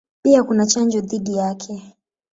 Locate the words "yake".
1.35-1.95